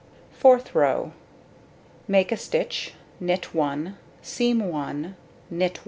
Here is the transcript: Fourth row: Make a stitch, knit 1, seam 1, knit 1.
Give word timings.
Fourth 0.31 0.73
row: 0.73 1.11
Make 2.07 2.31
a 2.31 2.35
stitch, 2.35 2.95
knit 3.19 3.53
1, 3.53 3.97
seam 4.23 4.59
1, 4.67 5.15
knit 5.51 5.73
1. 5.75 5.79